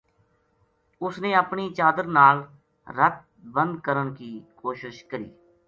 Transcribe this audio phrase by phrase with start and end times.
[1.05, 2.37] اس نے اپنی چادر نال
[2.97, 3.17] رَت
[3.55, 4.31] بند کرن کی
[4.61, 5.29] کوشش کری